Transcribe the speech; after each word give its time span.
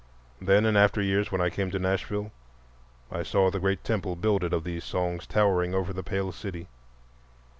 Then 0.41 0.65
in 0.65 0.75
after 0.75 0.99
years 0.99 1.31
when 1.31 1.41
I 1.41 1.51
came 1.51 1.69
to 1.69 1.77
Nashville 1.77 2.31
I 3.11 3.21
saw 3.21 3.51
the 3.51 3.59
great 3.59 3.83
temple 3.83 4.15
builded 4.15 4.51
of 4.51 4.63
these 4.63 4.83
songs 4.83 5.27
towering 5.27 5.75
over 5.75 5.93
the 5.93 6.01
pale 6.01 6.31
city. 6.31 6.67